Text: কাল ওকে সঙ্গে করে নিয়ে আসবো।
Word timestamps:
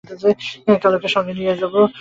কাল 0.81 0.93
ওকে 0.97 1.09
সঙ্গে 1.15 1.31
করে 1.31 1.37
নিয়ে 1.37 1.51
আসবো। 1.55 1.81